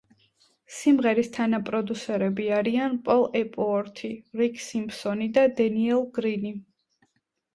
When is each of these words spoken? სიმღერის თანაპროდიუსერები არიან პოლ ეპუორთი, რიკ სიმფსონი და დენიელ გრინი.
სიმღერის 0.75 1.27
თანაპროდიუსერები 1.35 2.47
არიან 2.59 2.95
პოლ 3.09 3.21
ეპუორთი, 3.41 4.11
რიკ 4.41 4.57
სიმფსონი 4.69 5.27
და 5.37 5.43
დენიელ 5.61 6.01
გრინი. 6.19 6.55